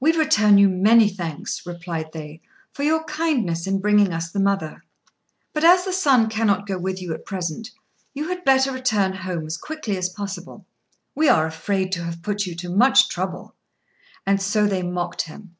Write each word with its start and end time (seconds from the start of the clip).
"We 0.00 0.14
return 0.16 0.56
you 0.56 0.70
many 0.70 1.06
thanks," 1.10 1.66
replied 1.66 2.12
they, 2.14 2.40
"for 2.72 2.82
your 2.82 3.04
kindness 3.04 3.66
in 3.66 3.78
bringing 3.78 4.10
us 4.10 4.30
the 4.30 4.40
mother; 4.40 4.84
but, 5.52 5.62
as 5.64 5.84
the 5.84 5.92
son 5.92 6.30
cannot 6.30 6.66
go 6.66 6.78
with 6.78 7.02
you 7.02 7.12
at 7.12 7.26
present, 7.26 7.70
you 8.14 8.28
had 8.30 8.42
better 8.42 8.72
return 8.72 9.12
home 9.12 9.44
as 9.44 9.58
quickly 9.58 9.98
as 9.98 10.08
possible. 10.08 10.64
We 11.14 11.28
are 11.28 11.44
afraid 11.46 11.94
we 11.94 12.00
have 12.02 12.22
put 12.22 12.46
you 12.46 12.54
to 12.56 12.74
much 12.74 13.10
trouble." 13.10 13.54
And 14.26 14.40
so 14.40 14.66
they 14.66 14.82
mocked 14.82 15.26
him. 15.28 15.54